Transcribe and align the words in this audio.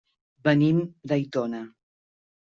Venim 0.47 0.79
d'Aitona. 1.13 1.61